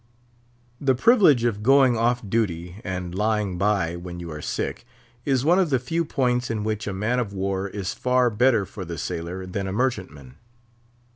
The 0.79 0.95
privilege 0.95 1.43
of 1.43 1.61
going 1.61 1.95
off 1.95 2.27
duty 2.27 2.77
and 2.83 3.13
lying 3.13 3.59
by 3.59 3.95
when 3.95 4.19
you 4.19 4.31
are 4.31 4.41
sick, 4.41 4.83
is 5.25 5.45
one 5.45 5.59
of 5.59 5.69
the 5.69 5.77
few 5.77 6.05
points 6.05 6.49
in 6.49 6.63
which 6.63 6.87
a 6.87 6.91
man 6.91 7.19
of 7.19 7.33
war 7.33 7.67
is 7.67 7.93
far 7.93 8.31
better 8.31 8.65
for 8.65 8.83
the 8.83 8.97
sailor 8.97 9.45
than 9.45 9.67
a 9.67 9.71
merchantman. 9.73 10.37